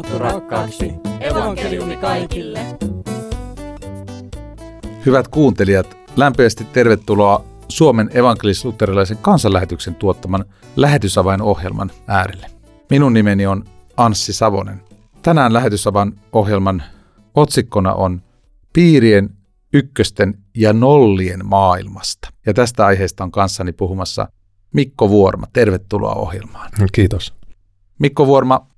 raamattu 0.00 0.18
rakkaaksi. 0.18 0.92
Evankeliumi 1.20 1.96
kaikille. 1.96 2.60
Hyvät 5.06 5.28
kuuntelijat, 5.28 5.96
lämpimästi 6.16 6.64
tervetuloa 6.64 7.44
Suomen 7.68 8.10
evankelis-luterilaisen 8.14 9.18
kansanlähetyksen 9.22 9.94
tuottaman 9.94 10.44
lähetysavain-ohjelman 10.76 11.90
äärelle. 12.06 12.46
Minun 12.90 13.12
nimeni 13.12 13.46
on 13.46 13.64
Anssi 13.96 14.32
Savonen. 14.32 14.80
Tänään 15.22 15.52
lähetysavan 15.52 16.12
ohjelman 16.32 16.82
otsikkona 17.34 17.94
on 17.94 18.22
Piirien, 18.72 19.30
ykkösten 19.72 20.34
ja 20.56 20.72
nollien 20.72 21.46
maailmasta. 21.46 22.28
Ja 22.46 22.54
tästä 22.54 22.86
aiheesta 22.86 23.24
on 23.24 23.30
kanssani 23.30 23.72
puhumassa 23.72 24.28
Mikko 24.74 25.08
Vuorma. 25.08 25.46
Tervetuloa 25.52 26.14
ohjelmaan. 26.14 26.70
Kiitos. 26.92 27.34
Mikko 27.98 28.26
Vuorma, 28.26 28.69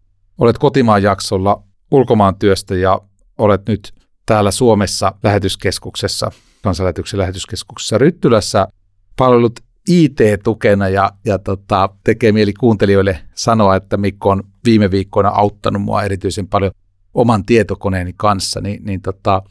olet 0.42 0.58
kotimaan 0.58 1.02
jaksolla 1.02 1.62
ulkomaan 1.90 2.36
työstä 2.36 2.74
ja 2.74 3.00
olet 3.38 3.66
nyt 3.68 3.92
täällä 4.26 4.50
Suomessa 4.50 5.14
lähetyskeskuksessa, 5.22 6.32
kansanlähetyksen 6.62 7.20
lähetyskeskuksessa 7.20 7.98
Ryttylässä 7.98 8.68
palvelut 9.16 9.60
IT-tukena 9.88 10.88
ja, 10.88 11.12
ja 11.24 11.38
tota, 11.38 11.88
tekee 12.04 12.32
mieli 12.32 12.52
kuuntelijoille 12.52 13.18
sanoa, 13.34 13.76
että 13.76 13.96
Mikko 13.96 14.30
on 14.30 14.42
viime 14.64 14.90
viikkoina 14.90 15.28
auttanut 15.28 15.82
mua 15.82 16.02
erityisen 16.02 16.48
paljon 16.48 16.72
oman 17.14 17.44
tietokoneeni 17.44 18.12
kanssa, 18.16 18.60
niin, 18.60 18.84
niin 18.84 19.02
tota, 19.02 19.42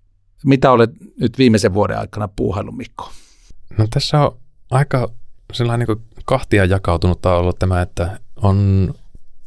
mitä 0.45 0.71
olet 0.71 0.91
nyt 1.19 1.37
viimeisen 1.37 1.73
vuoden 1.73 1.99
aikana 1.99 2.27
puuhaillut, 2.27 2.77
Mikko? 2.77 3.09
No 3.77 3.87
tässä 3.93 4.19
on 4.19 4.37
aika 4.71 5.11
sellainen 5.53 5.87
niin 5.87 6.05
kahtia 6.25 6.65
jakautunut 6.65 7.25
ollut 7.25 7.59
tämä, 7.59 7.81
että 7.81 8.19
on 8.35 8.89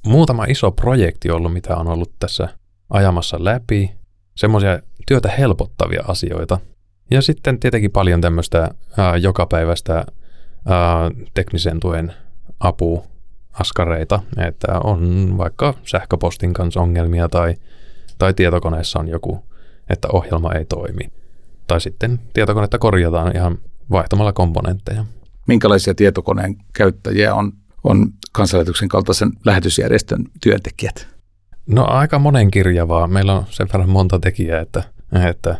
muutama 0.06 0.44
iso 0.44 0.70
projekti 0.70 1.30
ollut, 1.30 1.52
mitä 1.52 1.76
on 1.76 1.88
ollut 1.88 2.12
tässä 2.18 2.48
ajamassa 2.90 3.44
läpi, 3.44 3.90
semmoisia 4.34 4.78
työtä 5.06 5.28
helpottavia 5.28 6.04
asioita. 6.08 6.58
Ja 7.10 7.22
sitten 7.22 7.60
tietenkin 7.60 7.90
paljon 7.90 8.20
tämmöistä 8.20 8.74
jokapäiväistä 9.20 9.94
ää, 9.94 11.10
teknisen 11.34 11.80
tuen 11.80 12.12
apuaskareita, 12.60 14.22
että 14.36 14.80
on 14.84 15.34
vaikka 15.38 15.74
sähköpostin 15.84 16.52
kanssa 16.52 16.80
ongelmia 16.80 17.28
tai, 17.28 17.54
tai 18.18 18.34
tietokoneessa 18.34 18.98
on 18.98 19.08
joku, 19.08 19.44
että 19.90 20.08
ohjelma 20.12 20.52
ei 20.52 20.64
toimi. 20.64 21.12
Tai 21.66 21.80
sitten 21.80 22.20
tietokonetta 22.32 22.78
korjataan 22.78 23.36
ihan 23.36 23.58
vaihtamalla 23.90 24.32
komponentteja. 24.32 25.04
Minkälaisia 25.46 25.94
tietokoneen 25.94 26.56
käyttäjiä 26.72 27.34
on, 27.34 27.52
on 27.84 28.12
kansanlähetyksen 28.34 28.88
kaltaisen 28.88 29.32
lähetysjärjestön 29.44 30.24
työntekijät? 30.40 31.08
No 31.66 31.84
aika 31.84 32.18
monenkirjavaa. 32.18 33.06
Meillä 33.06 33.34
on 33.34 33.44
sen 33.50 33.68
verran 33.72 33.90
monta 33.90 34.18
tekijää, 34.18 34.60
että, 34.60 34.82
että 35.30 35.58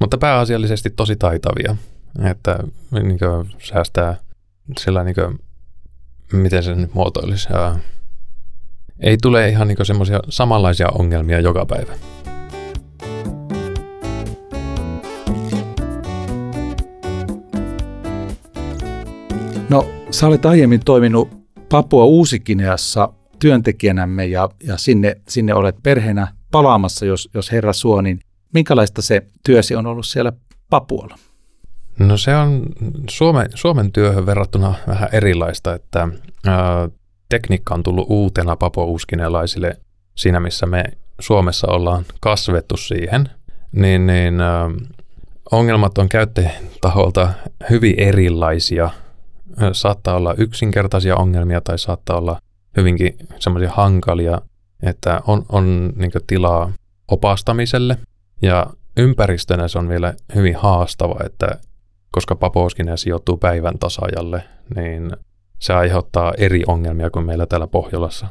mutta 0.00 0.18
pääasiallisesti 0.18 0.90
tosi 0.90 1.16
taitavia, 1.16 1.76
että 2.30 2.58
niin 2.90 3.18
kuin, 3.18 3.54
säästää 3.58 4.16
sillä 4.78 5.04
niin 5.04 5.14
kuin, 5.14 5.38
miten 6.32 6.62
se 6.62 6.74
nyt 6.74 6.94
muotoilisi. 6.94 7.48
Ää, 7.52 7.78
ei 9.00 9.16
tule 9.22 9.48
ihan 9.48 9.68
niin 9.68 9.86
semmoisia 9.86 10.20
samanlaisia 10.28 10.88
ongelmia 10.88 11.40
joka 11.40 11.66
päivä. 11.66 11.92
No, 19.68 19.88
sä 20.10 20.26
olet 20.26 20.46
aiemmin 20.46 20.80
toiminut 20.84 21.45
Papua 21.68 22.04
Uusikineassa 22.04 23.12
työntekijänämme 23.38 24.26
ja, 24.26 24.48
ja 24.64 24.76
sinne, 24.76 25.16
sinne 25.28 25.54
olet 25.54 25.76
perheenä 25.82 26.28
palaamassa, 26.50 27.06
jos, 27.06 27.28
jos 27.34 27.52
herra 27.52 27.72
suo, 27.72 28.00
niin 28.00 28.20
minkälaista 28.54 29.02
se 29.02 29.22
työsi 29.46 29.74
on 29.74 29.86
ollut 29.86 30.06
siellä 30.06 30.32
Papualla? 30.70 31.18
No 31.98 32.16
se 32.16 32.36
on 32.36 32.62
Suomen, 33.10 33.48
Suomen 33.54 33.92
työhön 33.92 34.26
verrattuna 34.26 34.74
vähän 34.86 35.08
erilaista, 35.12 35.74
että 35.74 36.08
ää, 36.46 36.88
tekniikka 37.28 37.74
on 37.74 37.82
tullut 37.82 38.06
uutena 38.10 38.56
papouuskinelaisille 38.56 39.76
siinä, 40.16 40.40
missä 40.40 40.66
me 40.66 40.84
Suomessa 41.20 41.66
ollaan 41.70 42.04
kasvettu 42.20 42.76
siihen, 42.76 43.28
niin, 43.72 44.06
niin 44.06 44.40
ää, 44.40 44.70
ongelmat 45.52 45.98
on 45.98 46.08
käyttäjätaholta 46.08 47.32
hyvin 47.70 47.94
erilaisia. 47.98 48.90
Saattaa 49.72 50.16
olla 50.16 50.34
yksinkertaisia 50.34 51.16
ongelmia 51.16 51.60
tai 51.60 51.78
saattaa 51.78 52.18
olla 52.18 52.40
hyvinkin 52.76 53.16
semmoisia 53.38 53.70
hankalia, 53.70 54.40
että 54.82 55.20
on, 55.26 55.46
on 55.48 55.92
niin 55.96 56.10
tilaa 56.26 56.72
opastamiselle 57.08 57.98
ja 58.42 58.66
ympäristönä 58.96 59.68
se 59.68 59.78
on 59.78 59.88
vielä 59.88 60.14
hyvin 60.34 60.56
haastava, 60.56 61.24
että 61.26 61.58
koska 62.10 62.36
Papouskinen 62.36 62.98
sijoittuu 62.98 63.36
päivän 63.36 63.78
tasajalle, 63.78 64.44
niin 64.76 65.10
se 65.58 65.72
aiheuttaa 65.72 66.32
eri 66.38 66.62
ongelmia 66.66 67.10
kuin 67.10 67.26
meillä 67.26 67.46
täällä 67.46 67.66
Pohjolassa. 67.66 68.26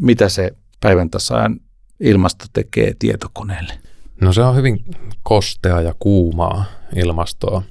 Mitä 0.00 0.28
se 0.28 0.50
päivän 0.80 1.10
tasajan 1.10 1.60
ilmasto 2.00 2.44
tekee 2.52 2.92
tietokoneelle? 2.98 3.72
No 4.20 4.32
se 4.32 4.42
on 4.42 4.56
hyvin 4.56 4.84
kostea 5.22 5.80
ja 5.80 5.94
kuumaa 5.98 6.64
ilmastoa. 6.96 7.62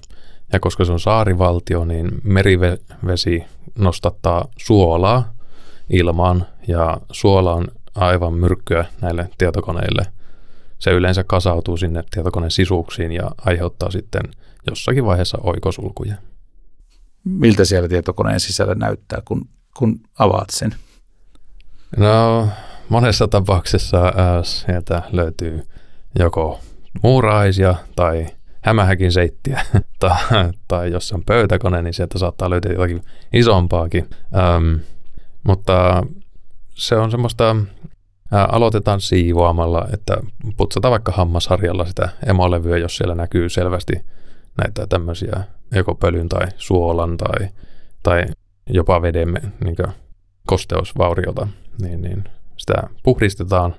Ja 0.53 0.59
koska 0.59 0.85
se 0.85 0.91
on 0.91 0.99
saarivaltio, 0.99 1.85
niin 1.85 2.11
merivesi 2.23 3.43
nostattaa 3.77 4.47
suolaa 4.57 5.33
ilmaan 5.89 6.45
ja 6.67 6.97
suola 7.11 7.53
on 7.53 7.67
aivan 7.95 8.33
myrkkyä 8.33 8.85
näille 9.01 9.29
tietokoneille. 9.37 10.05
Se 10.79 10.91
yleensä 10.91 11.23
kasautuu 11.23 11.77
sinne 11.77 12.03
tietokoneen 12.11 12.51
sisuksiin 12.51 13.11
ja 13.11 13.31
aiheuttaa 13.45 13.91
sitten 13.91 14.21
jossakin 14.67 15.05
vaiheessa 15.05 15.37
oikosulkuja. 15.43 16.15
Miltä 17.23 17.65
siellä 17.65 17.87
tietokoneen 17.89 18.39
sisällä 18.39 18.75
näyttää, 18.75 19.21
kun, 19.25 19.49
kun 19.77 19.99
avaat 20.19 20.49
sen? 20.49 20.75
No, 21.97 22.47
monessa 22.89 23.27
tapauksessa 23.27 24.13
ää, 24.15 24.43
sieltä 24.43 25.03
löytyy 25.11 25.63
joko 26.19 26.59
muuraisia 27.03 27.75
tai 27.95 28.27
hämähäkin 28.67 29.11
seittiä, 29.11 29.61
tai, 29.99 30.51
tai 30.67 30.91
jos 30.91 31.13
on 31.13 31.23
pöytäkone, 31.23 31.81
niin 31.81 31.93
sieltä 31.93 32.19
saattaa 32.19 32.49
löytyä 32.49 32.71
jotakin 32.71 33.01
isompaakin. 33.33 34.09
Ähm, 34.35 34.75
mutta 35.43 36.03
se 36.69 36.95
on 36.95 37.11
semmoista, 37.11 37.55
ää, 38.31 38.45
aloitetaan 38.45 39.01
siivoamalla, 39.01 39.87
että 39.93 40.17
putsataan 40.57 40.91
vaikka 40.91 41.11
hammasharjalla 41.11 41.85
sitä 41.85 42.09
emolevyä, 42.25 42.77
jos 42.77 42.97
siellä 42.97 43.15
näkyy 43.15 43.49
selvästi 43.49 43.93
näitä 44.57 44.87
tämmöisiä 44.87 45.43
joko 45.75 45.95
pölyn 45.95 46.29
tai 46.29 46.47
suolan 46.57 47.17
tai, 47.17 47.47
tai 48.03 48.25
jopa 48.69 49.01
veden 49.01 49.33
niin 49.63 49.75
kosteusvauriota, 50.47 51.47
niin, 51.81 52.01
niin 52.01 52.23
sitä 52.57 52.73
puhdistetaan 53.03 53.75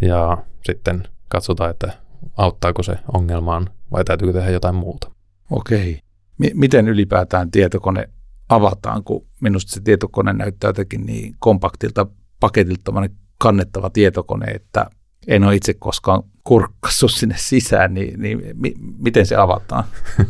ja 0.00 0.38
sitten 0.64 1.02
katsotaan, 1.28 1.70
että 1.70 1.92
auttaako 2.36 2.82
se 2.82 2.98
ongelmaan 3.14 3.70
vai 3.92 4.04
täytyykö 4.04 4.32
tehdä 4.32 4.50
jotain 4.50 4.74
muuta. 4.74 5.10
Okei. 5.50 6.00
M- 6.38 6.44
miten 6.54 6.88
ylipäätään 6.88 7.50
tietokone 7.50 8.08
avataan, 8.48 9.04
kun 9.04 9.26
minusta 9.40 9.72
se 9.72 9.80
tietokone 9.80 10.32
näyttää 10.32 10.68
jotenkin 10.68 11.06
niin 11.06 11.34
kompaktilta 11.38 12.06
paketilta 12.40 12.92
kannettava 13.38 13.90
tietokone, 13.90 14.46
että 14.46 14.86
en 15.26 15.44
ole 15.44 15.54
itse 15.54 15.74
koskaan 15.74 16.22
kurkkassut 16.44 17.12
sinne 17.12 17.34
sisään, 17.38 17.94
niin, 17.94 18.20
niin 18.22 18.42
mi- 18.54 18.74
miten 18.98 19.26
se 19.26 19.36
avataan? 19.36 19.84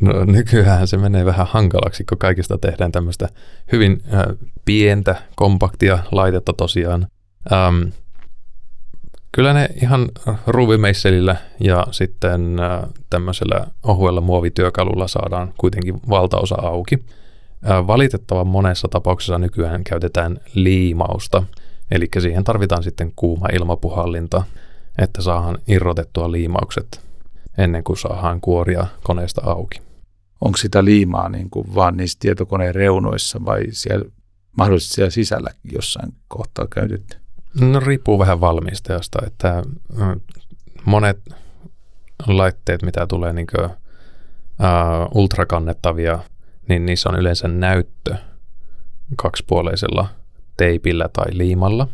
No 0.00 0.24
nykyään 0.24 0.88
se 0.88 0.96
menee 0.96 1.24
vähän 1.24 1.46
hankalaksi, 1.50 2.04
kun 2.04 2.18
kaikista 2.18 2.58
tehdään 2.58 2.92
tämmöistä 2.92 3.28
hyvin 3.72 4.02
äh, 4.14 4.22
pientä, 4.64 5.22
kompaktia 5.36 5.98
laitetta 6.12 6.52
tosiaan. 6.52 7.06
Ähm, 7.52 7.82
kyllä 9.34 9.52
ne 9.52 9.68
ihan 9.82 10.08
ruuvimeisselillä 10.46 11.36
ja 11.60 11.86
sitten 11.90 12.60
äh, 12.60 12.82
tämmöisellä 13.10 13.66
ohuella 13.82 14.20
muovityökalulla 14.20 15.08
saadaan 15.08 15.54
kuitenkin 15.58 16.00
valtaosa 16.08 16.54
auki. 16.62 17.04
Äh, 17.70 17.86
valitettavan 17.86 18.46
monessa 18.46 18.88
tapauksessa 18.88 19.38
nykyään 19.38 19.84
käytetään 19.84 20.40
liimausta, 20.54 21.42
eli 21.90 22.08
siihen 22.18 22.44
tarvitaan 22.44 22.82
sitten 22.82 23.12
kuuma 23.16 23.46
ilmapuhallinta, 23.52 24.42
että 24.98 25.22
saadaan 25.22 25.58
irrotettua 25.68 26.32
liimaukset 26.32 27.00
ennen 27.58 27.84
kuin 27.84 27.96
saadaan 27.96 28.40
kuoria 28.40 28.86
koneesta 29.02 29.40
auki. 29.44 29.80
Onko 30.40 30.56
sitä 30.56 30.84
liimaa 30.84 31.28
niin 31.28 31.50
kuin 31.50 31.74
vaan 31.74 31.96
niissä 31.96 32.18
tietokoneen 32.20 32.74
reunoissa 32.74 33.40
vai 33.44 33.62
siellä, 33.70 34.04
mahdollisesti 34.58 34.94
siellä 34.94 35.10
sisälläkin 35.10 35.70
jossain 35.74 36.14
kohtaa 36.28 36.66
käytetty? 36.66 37.23
No 37.60 37.80
riippuu 37.80 38.18
vähän 38.18 38.40
valmistajasta, 38.40 39.18
että 39.26 39.62
monet 40.84 41.18
laitteet, 42.26 42.82
mitä 42.82 43.06
tulee 43.06 43.32
niin 43.32 43.46
kuin, 43.46 43.64
uh, 43.66 45.16
ultrakannettavia 45.22 46.18
niin 46.68 46.86
niissä 46.86 47.08
on 47.08 47.18
yleensä 47.18 47.48
näyttö 47.48 48.14
kaksipuoleisella 49.16 50.08
teipillä 50.56 51.08
tai 51.12 51.26
liimalla. 51.30 51.88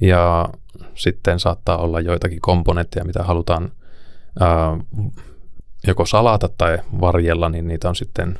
ja 0.00 0.48
sitten 0.94 1.40
saattaa 1.40 1.76
olla 1.76 2.00
joitakin 2.00 2.40
komponentteja, 2.40 3.04
mitä 3.04 3.22
halutaan 3.22 3.72
ää, 4.40 4.76
joko 5.86 6.06
salata 6.06 6.48
tai 6.58 6.78
varjella, 7.00 7.48
niin 7.48 7.68
niitä 7.68 7.88
on 7.88 7.96
sitten 7.96 8.38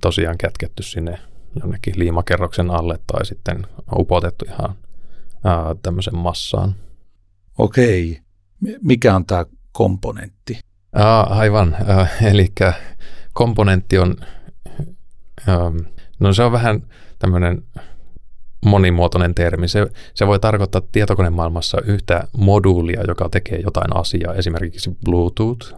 tosiaan 0.00 0.38
kätketty 0.38 0.82
sinne 0.82 1.18
jonnekin 1.60 1.98
liimakerroksen 1.98 2.70
alle 2.70 2.98
tai 3.06 3.26
sitten 3.26 3.66
upotettu 3.98 4.44
ihan 4.48 4.74
ää, 5.44 5.74
tämmöisen 5.82 6.16
massaan. 6.16 6.74
Okei. 7.58 8.20
Mikä 8.82 9.16
on 9.16 9.26
tämä 9.26 9.44
komponentti? 9.72 10.58
Aa, 10.94 11.38
aivan. 11.38 11.76
Äh, 11.90 12.24
eli 12.24 12.48
komponentti 13.32 13.98
on, 13.98 14.16
ähm, 15.48 15.76
no 16.20 16.32
se 16.32 16.42
on 16.42 16.52
vähän 16.52 16.82
tämmöinen 17.18 17.62
monimuotoinen 18.66 19.34
termi. 19.34 19.68
Se, 19.68 19.86
se 20.14 20.26
voi 20.26 20.40
tarkoittaa 20.40 20.82
tietokonemaailmassa 20.92 21.78
yhtä 21.84 22.28
moduulia, 22.36 23.02
joka 23.08 23.28
tekee 23.28 23.60
jotain 23.60 23.96
asiaa, 23.96 24.34
esimerkiksi 24.34 24.96
Bluetooth 25.04 25.74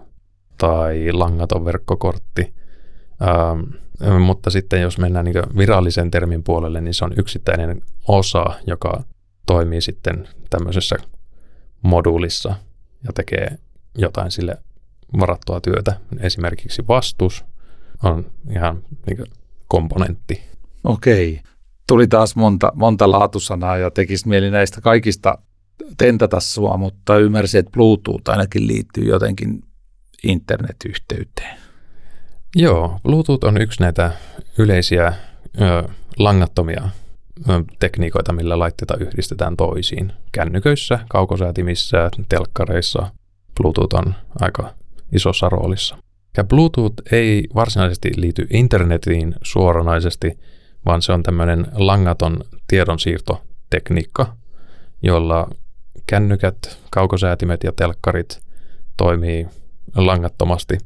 tai 0.59 1.13
langaton 1.13 1.65
verkkokortti. 1.65 2.55
Ähm, 3.23 3.61
mutta 4.21 4.51
sitten 4.51 4.83
jos 4.83 4.99
mennään 4.99 5.25
niin 5.25 5.57
virallisen 5.57 6.11
termin 6.11 6.43
puolelle, 6.43 6.81
niin 6.81 6.95
se 6.95 7.05
on 7.05 7.15
yksittäinen 7.17 7.83
osa, 8.09 8.45
joka 8.67 9.05
toimii 9.47 9.81
sitten 9.81 10.29
tämmöisessä 10.51 10.97
moduulissa 11.83 12.55
ja 13.05 13.13
tekee 13.15 13.59
jotain 13.99 14.31
sille 14.31 14.57
varattua 15.21 15.61
työtä. 15.61 16.01
Esimerkiksi 16.21 16.83
vastus 16.89 17.45
on 18.03 18.31
ihan 18.51 18.85
niin 19.07 19.25
komponentti. 19.69 20.43
Okei. 20.85 21.41
Tuli 21.89 22.07
taas 22.07 22.37
monta, 22.37 22.73
monta 22.75 23.11
laatusanaa 23.11 23.77
ja 23.77 23.91
tekisi 23.91 24.29
mieli 24.29 24.51
näistä 24.51 24.81
kaikista 24.81 25.39
tentata 25.99 26.41
sua, 26.41 26.77
mutta 26.77 27.19
ymmärsin, 27.19 27.59
että 27.59 27.71
Bluetooth 27.71 28.31
ainakin 28.31 28.67
liittyy 28.67 29.05
jotenkin 29.05 29.63
internetyhteyteen. 30.23 31.59
Joo, 32.57 33.01
Bluetooth 33.03 33.47
on 33.47 33.61
yksi 33.61 33.81
näitä 33.81 34.13
yleisiä 34.59 35.13
ö, 35.61 35.89
langattomia 36.19 36.89
tekniikoita, 37.79 38.33
millä 38.33 38.59
laitteita 38.59 38.97
yhdistetään 38.97 39.57
toisiin. 39.57 40.13
Kännyköissä, 40.33 40.99
kaukosäätimissä, 41.09 42.11
telkkareissa 42.29 43.11
Bluetooth 43.61 43.95
on 43.95 44.15
aika 44.41 44.75
isossa 45.13 45.49
roolissa. 45.49 45.97
Ja 46.37 46.45
Bluetooth 46.45 47.03
ei 47.13 47.49
varsinaisesti 47.55 48.11
liity 48.17 48.47
internetiin 48.51 49.35
suoranaisesti, 49.43 50.39
vaan 50.87 51.03
se 51.03 51.13
on 51.13 51.23
tämmöinen 51.23 51.67
langaton 51.73 52.45
tiedonsiirtotekniikka, 52.67 54.37
jolla 55.03 55.49
kännykät, 56.07 56.79
kaukosäätimet 56.91 57.65
ja 57.65 57.73
telkkarit 57.73 58.41
toimii 58.97 59.47
langattomasti. 59.97 60.79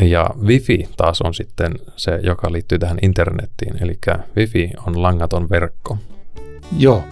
Ja 0.00 0.30
Wi-Fi 0.42 0.88
taas 0.96 1.22
on 1.22 1.34
sitten 1.34 1.72
se, 1.96 2.20
joka 2.22 2.52
liittyy 2.52 2.78
tähän 2.78 2.98
internettiin, 3.02 3.82
eli 3.82 3.98
Wi-Fi 4.36 4.70
on 4.86 5.02
langaton 5.02 5.50
verkko. 5.50 5.98
Joo, 6.78 7.02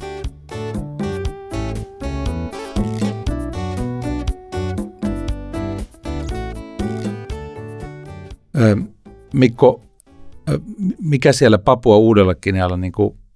Mikko, 9.34 9.82
mikä 11.02 11.32
siellä 11.32 11.58
Papua 11.58 11.96
Uudella 11.96 12.34
Kinealla 12.34 12.76
niin 12.76 12.92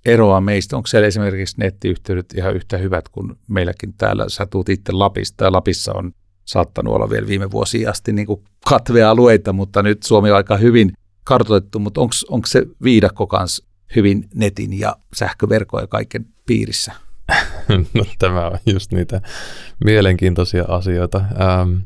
eroaa 0.06 0.40
meistä? 0.40 0.76
Onko 0.76 0.86
siellä 0.86 1.06
esimerkiksi 1.06 1.56
nettiyhteydet 1.58 2.26
ihan 2.36 2.56
yhtä 2.56 2.78
hyvät 2.78 3.08
kuin 3.08 3.34
meilläkin 3.48 3.94
täällä? 3.98 4.28
Sä 4.28 4.46
tuut 4.46 4.68
itse 4.68 4.92
Lapista 4.92 5.44
ja 5.44 5.52
Lapissa 5.52 5.92
on 5.94 6.12
saattanut 6.48 6.94
olla 6.94 7.10
vielä 7.10 7.26
viime 7.26 7.50
vuosiin 7.50 7.90
asti 7.90 8.12
niin 8.12 8.26
katvealueita, 8.68 9.52
mutta 9.52 9.82
nyt 9.82 10.02
Suomi 10.02 10.30
on 10.30 10.36
aika 10.36 10.56
hyvin 10.56 10.92
kartoitettu, 11.24 11.78
mutta 11.78 12.00
onko 12.28 12.46
se 12.46 12.66
viidakko 12.82 13.26
kanssa 13.26 13.64
hyvin 13.96 14.28
netin 14.34 14.78
ja 14.78 14.96
sähköverkon 15.16 15.80
ja 15.80 15.86
kaiken 15.86 16.26
piirissä? 16.46 16.92
No 17.94 18.04
tämä 18.18 18.46
on 18.46 18.58
just 18.66 18.92
niitä 18.92 19.20
mielenkiintoisia 19.84 20.64
asioita. 20.68 21.18
Ähm, 21.18 21.76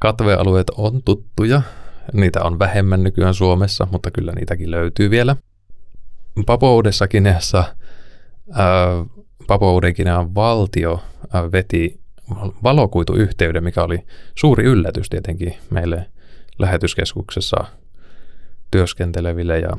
katvealueet 0.00 0.70
on 0.70 1.02
tuttuja, 1.02 1.62
Niitä 2.12 2.42
on 2.42 2.58
vähemmän 2.58 3.02
nykyään 3.02 3.34
Suomessa, 3.34 3.86
mutta 3.90 4.10
kyllä 4.10 4.32
niitäkin 4.32 4.70
löytyy 4.70 5.10
vielä. 5.10 5.36
Papua 6.46 6.82
Kineassa, 7.08 7.64
Papua 9.46 9.80
valtio 10.34 11.02
ää, 11.32 11.52
veti 11.52 12.00
valokuituyhteyden, 12.62 13.64
mikä 13.64 13.82
oli 13.82 14.04
suuri 14.34 14.64
yllätys 14.64 15.08
tietenkin 15.10 15.54
meille 15.70 16.06
lähetyskeskuksessa 16.58 17.64
työskenteleville 18.70 19.58
ja, 19.58 19.76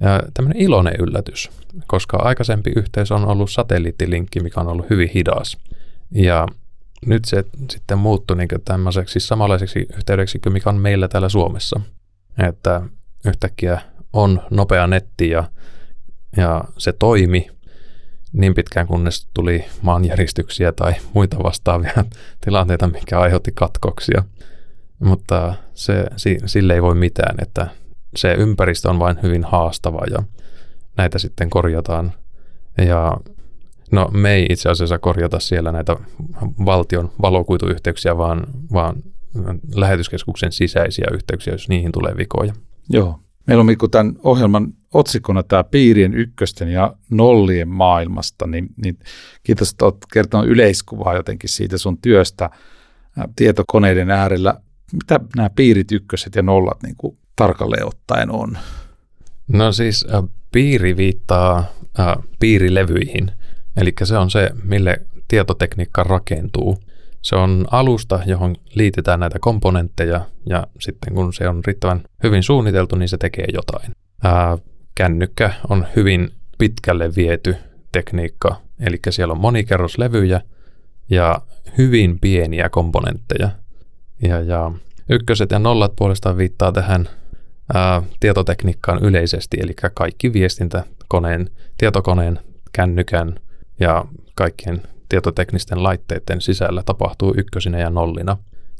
ja 0.00 0.22
tämmöinen 0.34 0.62
iloinen 0.62 0.94
yllätys, 0.98 1.50
koska 1.86 2.16
aikaisempi 2.16 2.72
yhteys 2.76 3.12
on 3.12 3.24
ollut 3.24 3.50
satelliittilinkki, 3.50 4.40
mikä 4.40 4.60
on 4.60 4.68
ollut 4.68 4.90
hyvin 4.90 5.10
hidas. 5.14 5.58
Ja 6.10 6.46
nyt 7.06 7.24
se 7.24 7.44
sitten 7.70 7.98
muuttui 7.98 8.36
niin 8.36 8.48
tämmöiseksi 8.64 9.20
samanlaiseksi 9.20 9.86
yhteydeksi 9.96 10.38
kuin 10.38 10.52
mikä 10.52 10.70
on 10.70 10.76
meillä 10.76 11.08
täällä 11.08 11.28
Suomessa. 11.28 11.80
Että 12.48 12.82
yhtäkkiä 13.24 13.80
on 14.12 14.42
nopea 14.50 14.86
netti 14.86 15.30
ja, 15.30 15.44
ja 16.36 16.64
se 16.78 16.92
toimi 16.92 17.50
niin 18.32 18.54
pitkään 18.54 18.86
kunnes 18.86 19.28
tuli 19.34 19.64
maanjäristyksiä 19.82 20.72
tai 20.72 20.92
muita 21.14 21.36
vastaavia 21.42 22.04
tilanteita, 22.44 22.88
mikä 22.88 23.20
aiheutti 23.20 23.52
katkoksia. 23.54 24.24
Mutta 24.98 25.54
se, 25.74 26.06
sille 26.46 26.74
ei 26.74 26.82
voi 26.82 26.94
mitään, 26.94 27.36
että 27.42 27.66
se 28.16 28.32
ympäristö 28.32 28.90
on 28.90 28.98
vain 28.98 29.18
hyvin 29.22 29.44
haastava 29.44 30.00
ja 30.10 30.22
näitä 30.96 31.18
sitten 31.18 31.50
korjataan. 31.50 32.12
Ja 32.78 33.16
No 33.90 34.08
me 34.12 34.34
ei 34.34 34.46
itse 34.50 34.68
asiassa 34.68 34.98
korjata 34.98 35.40
siellä 35.40 35.72
näitä 35.72 35.96
valtion 36.64 37.10
valokuituyhteyksiä, 37.22 38.16
vaan, 38.16 38.46
vaan 38.72 39.02
lähetyskeskuksen 39.74 40.52
sisäisiä 40.52 41.06
yhteyksiä, 41.12 41.54
jos 41.54 41.68
niihin 41.68 41.92
tulee 41.92 42.16
vikoja. 42.16 42.52
Joo. 42.88 43.20
Meillä 43.50 43.60
on 43.60 43.66
Mikko 43.66 43.88
tämän 43.88 44.14
ohjelman 44.22 44.72
otsikkona 44.94 45.42
tämä 45.42 45.64
piirien 45.64 46.14
ykkösten 46.14 46.68
ja 46.68 46.94
nollien 47.10 47.68
maailmasta, 47.68 48.46
niin, 48.46 48.68
niin 48.84 48.98
kiitos, 49.42 49.70
että 49.70 49.84
olet 49.84 49.96
kertonut 50.12 50.46
yleiskuvaa 50.46 51.14
jotenkin 51.14 51.50
siitä 51.50 51.78
sun 51.78 51.98
työstä 51.98 52.50
tietokoneiden 53.36 54.10
äärellä. 54.10 54.54
Mitä 54.92 55.20
nämä 55.36 55.50
piirit 55.50 55.92
ykköset 55.92 56.34
ja 56.34 56.42
nollat 56.42 56.82
niin 56.82 56.94
kuin 56.98 57.18
tarkalleen 57.36 57.86
ottaen 57.86 58.30
on? 58.30 58.58
No 59.48 59.72
siis 59.72 60.06
äh, 60.14 60.24
piiri 60.52 60.96
viittaa 60.96 61.58
äh, 62.00 62.16
piirilevyihin, 62.40 63.30
Eli 63.76 63.92
se 64.04 64.18
on 64.18 64.30
se, 64.30 64.50
mille 64.64 65.00
tietotekniikka 65.28 66.02
rakentuu. 66.02 66.78
Se 67.22 67.36
on 67.36 67.66
alusta, 67.70 68.20
johon 68.26 68.56
liitetään 68.74 69.20
näitä 69.20 69.38
komponentteja 69.40 70.20
ja 70.46 70.66
sitten 70.80 71.14
kun 71.14 71.32
se 71.32 71.48
on 71.48 71.60
riittävän 71.66 72.02
hyvin 72.22 72.42
suunniteltu, 72.42 72.96
niin 72.96 73.08
se 73.08 73.16
tekee 73.16 73.46
jotain. 73.52 73.92
Ää, 74.24 74.58
kännykkä 74.94 75.52
on 75.68 75.86
hyvin 75.96 76.30
pitkälle 76.58 77.14
viety 77.16 77.56
tekniikka, 77.92 78.60
eli 78.80 78.98
siellä 79.10 79.32
on 79.32 79.40
monikerroslevyjä 79.40 80.40
ja 81.10 81.40
hyvin 81.78 82.20
pieniä 82.20 82.68
komponentteja. 82.68 83.50
Ja, 84.22 84.40
ja 84.40 84.72
ykköset 85.10 85.50
ja 85.50 85.58
nollat 85.58 85.92
puolestaan 85.96 86.36
viittaa 86.36 86.72
tähän 86.72 87.08
ää, 87.74 88.02
tietotekniikkaan 88.20 89.04
yleisesti, 89.04 89.56
eli 89.60 89.74
kaikki 89.94 90.32
viestintä 90.32 90.84
koneen, 91.08 91.50
tietokoneen, 91.78 92.38
kännykän, 92.72 93.40
ja 93.80 94.04
kaikkien 94.34 94.82
tietoteknisten 95.10 95.82
laitteiden 95.82 96.40
sisällä 96.40 96.82
tapahtuu 96.82 97.34
ykkösinä 97.36 97.78
ja 97.78 97.90
nollina. 97.90 98.36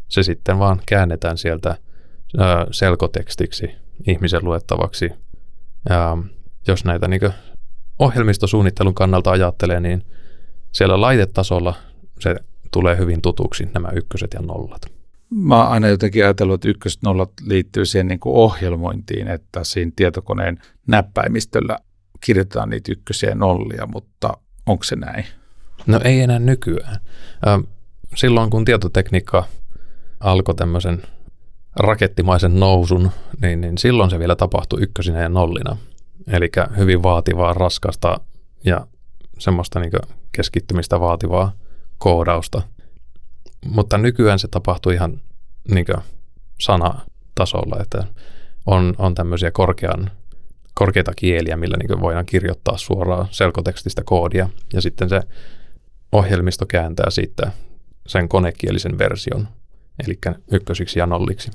Se 0.09 0.23
sitten 0.23 0.59
vaan 0.59 0.81
käännetään 0.87 1.39
sieltä 1.39 1.77
ö, 2.35 2.67
selkotekstiksi 2.71 3.71
ihmisen 4.09 4.45
luettavaksi. 4.45 5.11
Ja 5.89 6.19
jos 6.69 6.85
näitä 6.85 7.09
niin 7.09 7.21
ohjelmistosuunnittelun 7.99 8.95
kannalta 8.95 9.31
ajattelee, 9.31 9.81
niin 9.81 10.03
siellä 10.73 11.01
laitetasolla 11.01 11.75
se 12.21 12.37
tulee 12.73 12.99
hyvin 12.99 13.23
tutuksi 13.23 13.69
nämä 13.75 13.91
ykköset 13.95 14.35
ja 14.35 14.41
nollat. 14.41 14.83
Mä 15.31 15.57
oon 15.57 15.73
aina 15.73 15.89
jotenkin 15.89 16.25
ajatellut, 16.25 16.55
että 16.55 16.69
ykköset 16.69 17.03
nollat 17.03 17.33
liittyy 17.47 17.85
siihen 17.87 18.09
niin 18.09 18.21
kuin 18.21 18.37
ohjelmointiin, 18.37 19.29
että 19.29 19.65
siinä 19.65 19.93
tietokoneen 19.97 20.59
näppäimistöllä 20.87 21.79
kirjoitetaan 22.21 22.71
niitä 22.71 22.93
ykkösiä 22.93 23.29
ja 23.29 23.35
nollia, 23.35 23.87
mutta 23.87 24.37
Onko 24.71 24.85
se 24.85 24.97
näin? 24.97 25.25
No 25.87 26.01
ei 26.05 26.21
enää 26.21 26.39
nykyään. 26.39 27.01
Silloin 28.15 28.51
kun 28.51 28.65
tietotekniikka 28.65 29.45
alkoi 30.21 30.55
tämmöisen 30.55 31.03
rakettimaisen 31.77 32.61
nousun, 32.61 33.11
niin, 33.43 33.61
niin 33.61 33.79
silloin 33.79 34.11
se 34.11 34.19
vielä 34.19 34.37
tapahtui 34.37 34.83
ykkösinä 34.83 35.21
ja 35.21 35.29
nollina. 35.29 35.77
Eli 36.27 36.51
hyvin 36.77 37.03
vaativaa, 37.03 37.55
raskasta 37.55 38.21
ja 38.65 38.87
semmoista 39.39 39.81
niin 39.81 39.93
keskittymistä 40.33 41.01
vaativaa 41.01 41.53
koodausta. 41.99 42.63
Mutta 43.67 43.99
nykyään 43.99 44.39
se 44.39 44.49
tapahtuu 44.49 44.93
ihan 44.93 45.21
niin 45.71 45.87
sanatasolla, 46.61 47.83
että 47.83 48.05
on, 48.67 48.95
on 48.99 49.15
tämmöisiä 49.15 49.51
korkean, 49.51 50.11
korkeita 50.75 51.13
kieliä, 51.17 51.57
millä 51.57 51.77
niin 51.77 52.01
voidaan 52.01 52.27
kirjoittaa 52.27 52.77
suoraan 52.77 53.29
selkotekstistä 53.31 54.03
koodia, 54.05 54.49
ja 54.73 54.81
sitten 54.81 55.09
se 55.09 55.21
ohjelmisto 56.12 56.67
kääntää 56.67 57.11
siitä 57.11 57.52
sen 58.07 58.29
konekielisen 58.29 58.99
version, 58.99 59.49
eli 60.07 60.19
ykkösiksi 60.52 60.99
ja 60.99 61.07
nolliksi. 61.07 61.50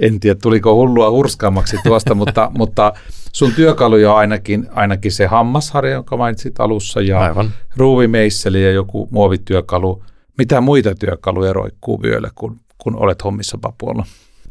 En 0.00 0.20
tiedä, 0.20 0.38
tuliko 0.42 0.74
hullua 0.74 1.10
hurskaammaksi 1.10 1.76
tuosta, 1.84 2.14
mutta, 2.14 2.50
mutta 2.58 2.92
sun 3.32 3.52
työkaluja 3.52 4.12
on 4.12 4.18
ainakin, 4.18 4.66
ainakin 4.72 5.12
se 5.12 5.26
hammasharja, 5.26 5.92
jonka 5.92 6.16
mainitsit 6.16 6.60
alussa, 6.60 7.00
ja 7.00 7.20
Aivan. 7.20 7.50
ruuvimeisseli 7.76 8.64
ja 8.64 8.70
joku 8.72 9.08
muovityökalu. 9.10 10.02
Mitä 10.38 10.60
muita 10.60 10.94
työkaluja 10.94 11.52
roikkuu 11.52 12.02
vyöllä, 12.02 12.30
kun, 12.34 12.60
kun 12.78 12.96
olet 12.96 13.24
hommissa 13.24 13.58
Papuolla? 13.58 14.06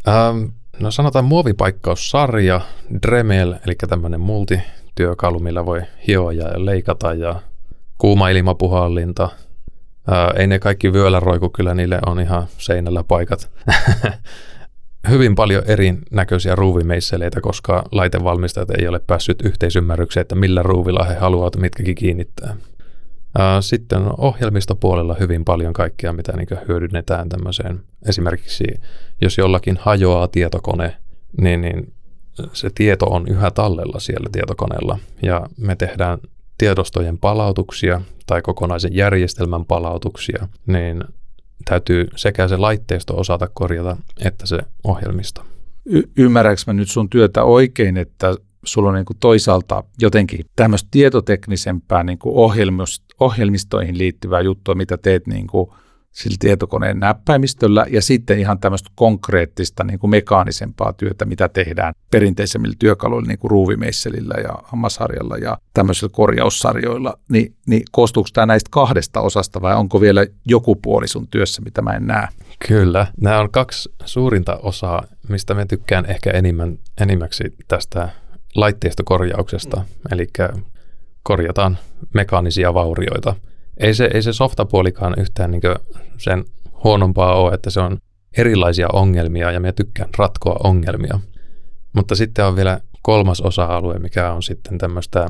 Ähm, 0.07 0.43
no 0.79 0.91
sanotaan 0.91 1.25
muovipaikkaussarja, 1.25 2.61
Dremel, 3.01 3.55
eli 3.65 3.75
tämmöinen 3.89 4.19
multityökalu, 4.19 5.39
millä 5.39 5.65
voi 5.65 5.81
hioa 6.07 6.33
ja 6.33 6.65
leikata, 6.65 7.13
ja 7.13 7.41
kuuma 8.01 8.29
ilmapuhallinta. 8.29 9.29
Ää, 10.07 10.33
ei 10.37 10.47
ne 10.47 10.59
kaikki 10.59 10.93
vyöllä 10.93 11.19
roiku, 11.19 11.49
kyllä 11.49 11.73
niille 11.73 11.99
on 12.05 12.19
ihan 12.19 12.47
seinällä 12.57 13.03
paikat. 13.03 13.51
Hyvin 15.09 15.35
paljon 15.35 15.63
erinäköisiä 15.67 16.55
ruuvimeisseleitä, 16.55 17.41
koska 17.41 17.83
laitevalmistajat 17.91 18.69
ei 18.69 18.87
ole 18.87 18.99
päässyt 19.07 19.41
yhteisymmärrykseen, 19.41 20.21
että 20.21 20.35
millä 20.35 20.63
ruuvilla 20.63 21.03
he 21.03 21.15
haluavat 21.15 21.55
mitkäkin 21.55 21.95
kiinnittää. 21.95 22.55
Ää, 23.37 23.61
sitten 23.61 24.01
ohjelmistopuolella 24.17 25.15
hyvin 25.19 25.45
paljon 25.45 25.73
kaikkea, 25.73 26.13
mitä 26.13 26.37
niin 26.37 26.47
hyödynnetään 26.67 27.29
tämmöiseen. 27.29 27.79
Esimerkiksi 28.09 28.63
jos 29.21 29.37
jollakin 29.37 29.77
hajoaa 29.81 30.27
tietokone, 30.27 30.97
niin, 31.41 31.61
niin 31.61 31.93
se 32.53 32.69
tieto 32.75 33.05
on 33.05 33.27
yhä 33.27 33.51
tallella 33.51 33.99
siellä 33.99 34.29
tietokoneella 34.31 34.99
ja 35.21 35.41
me 35.57 35.75
tehdään 35.75 36.17
tiedostojen 36.61 37.17
palautuksia 37.17 38.01
tai 38.25 38.41
kokonaisen 38.41 38.95
järjestelmän 38.95 39.65
palautuksia, 39.65 40.47
niin 40.67 41.03
täytyy 41.65 42.07
sekä 42.15 42.47
se 42.47 42.57
laitteisto 42.57 43.17
osata 43.17 43.47
korjata, 43.53 43.97
että 44.25 44.45
se 44.45 44.59
ohjelmisto. 44.83 45.45
Y- 45.85 46.03
ymmärränkö 46.17 46.61
mä 46.67 46.73
nyt 46.73 46.89
sun 46.89 47.09
työtä 47.09 47.43
oikein, 47.43 47.97
että 47.97 48.35
sulla 48.65 48.89
on 48.89 48.95
niin 48.95 49.05
kuin 49.05 49.17
toisaalta 49.19 49.83
jotenkin 50.01 50.45
tämmöistä 50.55 50.87
tietoteknisempää 50.91 52.03
niin 52.03 52.19
kuin 52.19 52.35
ohjelmistoihin 53.19 53.97
liittyvää 53.97 54.41
juttua, 54.41 54.75
mitä 54.75 54.97
teet 54.97 55.27
niin 55.27 55.47
kuin 55.47 55.69
sillä 56.11 56.37
tietokoneen 56.39 56.99
näppäimistöllä 56.99 57.85
ja 57.89 58.01
sitten 58.01 58.39
ihan 58.39 58.59
tämmöistä 58.59 58.89
konkreettista 58.95 59.83
niin 59.83 59.99
kuin 59.99 60.11
mekaanisempaa 60.11 60.93
työtä, 60.93 61.25
mitä 61.25 61.49
tehdään 61.49 61.93
perinteisemmillä 62.11 62.75
työkaluilla, 62.79 63.27
niin 63.27 63.39
kuin 63.39 63.51
ruuvimeisselillä 63.51 64.35
ja 64.43 64.55
hammasharjalla 64.63 65.37
ja 65.37 65.57
tämmöisillä 65.73 66.11
korjaussarjoilla, 66.13 67.19
niin, 67.29 67.55
niin 67.67 67.83
koostuuko 67.91 68.29
tämä 68.33 68.45
näistä 68.45 68.67
kahdesta 68.71 69.21
osasta 69.21 69.61
vai 69.61 69.75
onko 69.75 70.01
vielä 70.01 70.25
joku 70.45 70.75
puoli 70.75 71.07
sun 71.07 71.27
työssä, 71.27 71.61
mitä 71.61 71.81
mä 71.81 71.91
en 71.91 72.07
näe? 72.07 72.27
Kyllä, 72.67 73.07
nämä 73.21 73.39
on 73.39 73.51
kaksi 73.51 73.89
suurinta 74.05 74.55
osaa, 74.55 75.03
mistä 75.29 75.53
mä 75.53 75.65
tykkään 75.65 76.05
ehkä 76.05 76.31
enimmän, 76.31 76.79
enimmäksi 77.01 77.43
tästä 77.67 78.09
laitteistokorjauksesta, 78.55 79.85
eli 80.11 80.27
korjataan 81.23 81.77
mekaanisia 82.13 82.73
vaurioita– 82.73 83.35
ei 83.77 83.93
se, 83.93 84.09
ei 84.13 84.21
se 84.21 84.33
softapuolikaan 84.33 85.13
yhtään 85.17 85.51
niin 85.51 85.61
sen 86.17 86.45
huonompaa 86.83 87.35
ole, 87.35 87.53
että 87.53 87.69
se 87.69 87.79
on 87.79 87.97
erilaisia 88.37 88.87
ongelmia 88.93 89.51
ja 89.51 89.59
me 89.59 89.71
tykkään 89.71 90.09
ratkoa 90.17 90.55
ongelmia. 90.63 91.19
Mutta 91.93 92.15
sitten 92.15 92.45
on 92.45 92.55
vielä 92.55 92.79
kolmas 93.01 93.41
osa-alue, 93.41 93.99
mikä 93.99 94.31
on 94.31 94.43
sitten 94.43 94.77
tämmöistä 94.77 95.27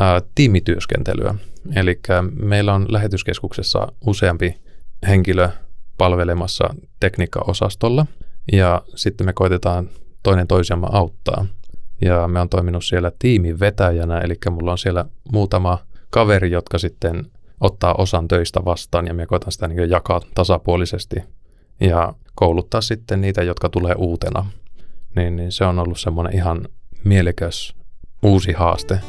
ää, 0.00 0.22
tiimityöskentelyä. 0.34 1.34
Eli 1.76 2.00
meillä 2.42 2.74
on 2.74 2.86
lähetyskeskuksessa 2.88 3.92
useampi 4.06 4.54
henkilö 5.08 5.48
palvelemassa 5.98 6.74
tekniikkaosastolla 7.00 8.06
ja 8.52 8.82
sitten 8.94 9.26
me 9.26 9.32
koitetaan 9.32 9.88
toinen 10.22 10.46
toisiamme 10.46 10.86
auttaa. 10.90 11.46
Ja 12.00 12.28
me 12.28 12.40
on 12.40 12.48
toiminut 12.48 12.84
siellä 12.84 13.12
tiimin 13.18 13.60
vetäjänä, 13.60 14.18
eli 14.18 14.34
mulla 14.50 14.72
on 14.72 14.78
siellä 14.78 15.04
muutama 15.32 15.78
kaveri, 16.10 16.50
jotka 16.50 16.78
sitten 16.78 17.26
ottaa 17.62 17.94
osan 17.94 18.28
töistä 18.28 18.64
vastaan 18.64 19.06
ja 19.06 19.14
me 19.14 19.26
koetaan 19.26 19.52
sitä 19.52 19.68
niin 19.68 19.90
jakaa 19.90 20.20
tasapuolisesti 20.34 21.16
ja 21.80 22.14
kouluttaa 22.34 22.80
sitten 22.80 23.20
niitä, 23.20 23.42
jotka 23.42 23.68
tulee 23.68 23.94
uutena. 23.98 24.46
Niin, 25.16 25.36
niin 25.36 25.52
se 25.52 25.64
on 25.64 25.78
ollut 25.78 26.00
semmoinen 26.00 26.34
ihan 26.34 26.68
mielekäs 27.04 27.74
uusi 28.22 28.52
haaste. 28.52 29.00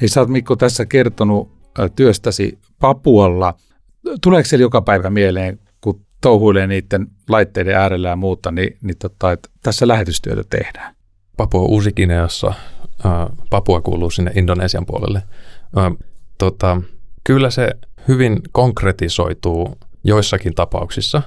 Hei, 0.00 0.08
sä 0.08 0.20
oot 0.20 0.28
Mikko 0.28 0.56
tässä 0.56 0.86
kertonut 0.86 1.50
työstäsi 1.96 2.58
Papualla. 2.80 3.54
Tuleeko 4.22 4.48
siellä 4.48 4.62
joka 4.62 4.82
päivä 4.82 5.10
mieleen 5.10 5.58
touhuilee 6.20 6.66
niiden 6.66 7.06
laitteiden 7.28 7.76
äärellä 7.76 8.08
ja 8.08 8.16
muuta, 8.16 8.50
niin, 8.50 8.78
niin 8.82 8.98
tota, 8.98 9.32
että 9.32 9.48
tässä 9.62 9.88
lähetystyötä 9.88 10.42
tehdään. 10.50 10.94
Papua 11.36 11.62
Uusikineassa, 11.62 12.54
Papua 13.50 13.80
kuuluu 13.80 14.10
sinne 14.10 14.32
Indonesian 14.34 14.86
puolelle. 14.86 15.22
tota, 16.38 16.82
kyllä 17.24 17.50
se 17.50 17.70
hyvin 18.08 18.40
konkretisoituu 18.52 19.78
joissakin 20.04 20.54
tapauksissa. 20.54 21.22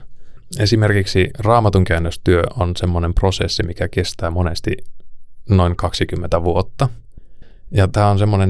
Esimerkiksi 0.60 1.30
raamatun 1.40 1.84
käännöstyö 1.84 2.44
on 2.60 2.76
semmoinen 2.76 3.14
prosessi, 3.14 3.64
mikä 3.64 3.88
kestää 3.88 4.32
monesti 4.32 4.78
noin 5.50 5.76
20 5.76 6.44
vuotta. 6.44 6.90
Ja 7.72 7.88
tämä 7.88 8.10
on 8.10 8.20
semmoinen, 8.20 8.50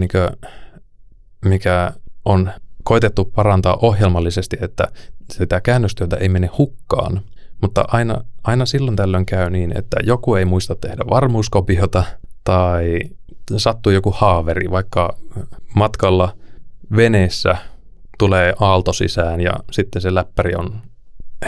mikä 1.46 1.94
on 2.26 2.52
koitettu 2.84 3.26
parantaa 3.26 3.78
ohjelmallisesti, 3.82 4.58
että 4.62 4.88
sitä 5.32 5.62
käännöstyötä 5.62 6.16
ei 6.16 6.30
mene 6.30 6.50
hukkaan, 6.58 7.22
mutta 7.62 7.86
aina, 7.88 8.24
aina 8.44 8.66
silloin 8.66 8.96
tällöin 8.96 9.26
käy 9.26 9.50
niin, 9.50 9.78
että 9.78 9.98
joku 10.04 10.36
ei 10.36 10.46
muista 10.46 10.76
tehdä 10.76 11.04
varmuuskopiota 11.10 12.04
tai 12.44 13.00
sattuu 13.58 13.92
joku 13.92 14.12
haaveri, 14.18 14.72
vaikka 14.72 15.18
matkalla 15.76 16.34
veneessä 16.96 17.58
tulee 18.20 18.54
aalto 18.60 18.94
sisään 18.94 19.42
ja 19.42 19.54
sitten 19.72 20.02
se 20.02 20.16
läppäri 20.16 20.56
on 20.56 20.82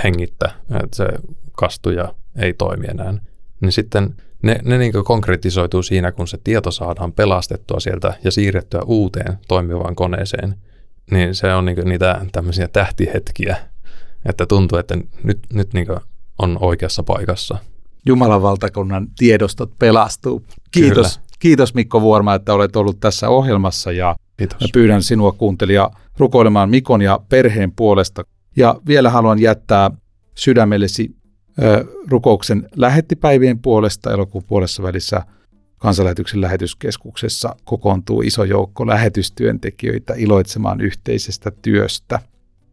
hengittä, 0.03 0.51
että 0.83 0.97
se 0.97 1.05
kastuja 1.51 2.13
ei 2.35 2.53
toimi 2.53 2.85
enää. 2.87 3.13
Niin 3.61 3.71
sitten 3.71 4.15
ne, 4.43 4.59
ne 4.63 4.77
niin 4.77 4.93
konkretisoituu 5.05 5.83
siinä, 5.83 6.11
kun 6.11 6.27
se 6.27 6.37
tieto 6.43 6.71
saadaan 6.71 7.13
pelastettua 7.13 7.79
sieltä 7.79 8.13
ja 8.23 8.31
siirrettyä 8.31 8.81
uuteen 8.85 9.37
toimivaan 9.47 9.95
koneeseen– 9.95 10.55
niin 11.11 11.35
se 11.35 11.53
on 11.53 11.65
niinku 11.65 11.81
niitä 11.81 12.21
tämmöisiä 12.31 12.67
tähtihetkiä, 12.67 13.57
että 14.25 14.45
tuntuu, 14.45 14.77
että 14.77 14.97
nyt, 15.23 15.39
nyt 15.53 15.73
niinku 15.73 15.95
on 16.39 16.57
oikeassa 16.61 17.03
paikassa. 17.03 17.57
Jumalan 18.05 18.41
valtakunnan 18.41 19.07
tiedostot 19.17 19.79
pelastuu. 19.79 20.45
Kiitos, 20.71 21.17
Kyllä. 21.17 21.27
kiitos 21.39 21.73
Mikko 21.73 22.01
Vuorma, 22.01 22.35
että 22.35 22.53
olet 22.53 22.75
ollut 22.75 22.99
tässä 22.99 23.29
ohjelmassa 23.29 23.91
ja 23.91 24.15
Kiitos. 24.37 24.69
pyydän 24.73 25.03
sinua 25.03 25.31
kuuntelija 25.31 25.91
rukoilemaan 26.17 26.69
Mikon 26.69 27.01
ja 27.01 27.19
perheen 27.29 27.71
puolesta. 27.71 28.23
Ja 28.55 28.75
vielä 28.87 29.09
haluan 29.09 29.39
jättää 29.39 29.91
sydämellesi 30.35 31.15
ö, 31.63 31.85
rukouksen 32.09 32.69
lähettipäivien 32.75 33.59
puolesta 33.59 34.11
elokuun 34.11 34.43
puolessa 34.43 34.83
välissä– 34.83 35.21
kansanlähetyksen 35.81 36.41
lähetyskeskuksessa 36.41 37.55
kokoontuu 37.63 38.21
iso 38.21 38.43
joukko 38.43 38.87
lähetystyöntekijöitä 38.87 40.13
iloitsemaan 40.17 40.81
yhteisestä 40.81 41.51
työstä. 41.61 42.19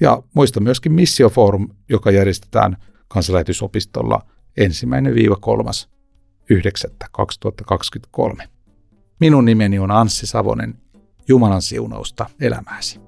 Ja 0.00 0.22
muista 0.34 0.60
myöskin 0.60 0.92
Missioforum, 0.92 1.68
joka 1.88 2.10
järjestetään 2.10 2.76
kansanlähetysopistolla 3.08 4.26
ensimmäinen 4.56 5.14
3. 5.40 5.70
2023. 7.12 8.48
Minun 9.20 9.44
nimeni 9.44 9.78
on 9.78 9.90
Anssi 9.90 10.26
Savonen. 10.26 10.74
Jumalan 11.28 11.62
siunausta 11.62 12.30
elämääsi. 12.40 13.07